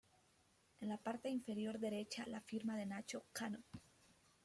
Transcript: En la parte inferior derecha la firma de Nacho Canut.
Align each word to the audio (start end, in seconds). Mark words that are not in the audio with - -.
En 0.79 0.89
la 0.89 0.97
parte 0.97 1.29
inferior 1.29 1.77
derecha 1.77 2.25
la 2.25 2.41
firma 2.41 2.75
de 2.75 2.87
Nacho 2.87 3.27
Canut. 3.33 3.63